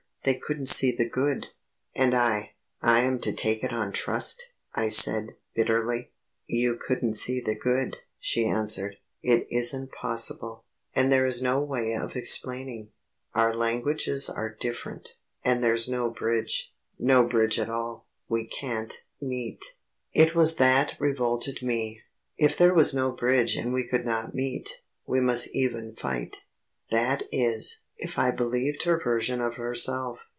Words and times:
They 0.23 0.35
couldn't 0.35 0.67
see 0.67 0.95
the 0.95 1.09
good...." 1.09 1.47
"And 1.95 2.13
I 2.13 2.51
I 2.79 2.99
am 3.01 3.17
to 3.21 3.33
take 3.33 3.63
it 3.63 3.73
on 3.73 3.91
trust," 3.91 4.53
I 4.75 4.87
said, 4.87 5.29
bitterly. 5.55 6.11
"You 6.45 6.77
couldn't 6.79 7.15
see 7.15 7.41
the 7.41 7.55
good," 7.55 7.97
she 8.19 8.45
answered, 8.45 8.97
"it 9.23 9.47
isn't 9.49 9.91
possible, 9.91 10.63
and 10.95 11.11
there 11.11 11.25
is 11.25 11.41
no 11.41 11.59
way 11.59 11.93
of 11.95 12.15
explaining. 12.15 12.91
Our 13.33 13.55
languages 13.55 14.29
are 14.29 14.53
different, 14.53 15.15
and 15.43 15.63
there's 15.63 15.89
no 15.89 16.11
bridge 16.11 16.71
no 16.99 17.23
bridge 17.27 17.57
at 17.57 17.71
all. 17.71 18.05
We 18.29 18.45
can't 18.45 18.93
meet...." 19.19 19.73
It 20.13 20.35
was 20.35 20.57
that 20.57 20.95
revolted 20.99 21.63
me. 21.63 22.01
If 22.37 22.55
there 22.57 22.75
was 22.75 22.93
no 22.93 23.09
bridge 23.11 23.55
and 23.55 23.73
we 23.73 23.87
could 23.87 24.05
not 24.05 24.35
meet, 24.35 24.83
we 25.07 25.19
must 25.19 25.47
even 25.55 25.95
fight; 25.95 26.43
that 26.91 27.23
is, 27.31 27.83
if 28.03 28.17
I 28.17 28.31
believed 28.31 28.83
her 28.83 28.99
version 28.99 29.39
of 29.41 29.53
herself. 29.53 30.17